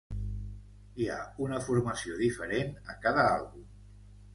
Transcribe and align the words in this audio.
Hi 1.03 1.09
ha 1.11 1.19
una 1.49 1.61
formació 1.67 2.19
diferent 2.25 2.77
a 2.95 3.01
cada 3.07 3.33
àlbum. 3.39 3.67